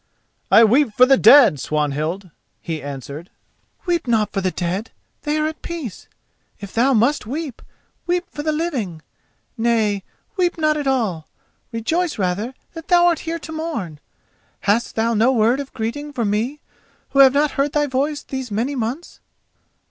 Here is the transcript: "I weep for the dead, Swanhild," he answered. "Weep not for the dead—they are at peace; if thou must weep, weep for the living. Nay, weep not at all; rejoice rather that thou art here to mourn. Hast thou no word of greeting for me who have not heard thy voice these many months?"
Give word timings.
"I 0.49 0.63
weep 0.63 0.91
for 0.93 1.05
the 1.05 1.15
dead, 1.15 1.59
Swanhild," 1.59 2.31
he 2.59 2.81
answered. 2.81 3.29
"Weep 3.85 4.07
not 4.07 4.33
for 4.33 4.41
the 4.41 4.49
dead—they 4.49 5.37
are 5.37 5.45
at 5.45 5.61
peace; 5.61 6.07
if 6.59 6.73
thou 6.73 6.95
must 6.95 7.27
weep, 7.27 7.61
weep 8.07 8.25
for 8.31 8.41
the 8.41 8.51
living. 8.51 9.03
Nay, 9.59 10.03
weep 10.37 10.57
not 10.57 10.75
at 10.75 10.87
all; 10.87 11.27
rejoice 11.71 12.17
rather 12.17 12.55
that 12.73 12.87
thou 12.87 13.05
art 13.05 13.19
here 13.29 13.37
to 13.37 13.51
mourn. 13.51 13.99
Hast 14.61 14.95
thou 14.95 15.13
no 15.13 15.31
word 15.31 15.59
of 15.59 15.71
greeting 15.71 16.11
for 16.13 16.25
me 16.25 16.61
who 17.11 17.19
have 17.19 17.33
not 17.33 17.51
heard 17.51 17.73
thy 17.73 17.85
voice 17.85 18.23
these 18.23 18.49
many 18.49 18.73
months?" 18.73 19.19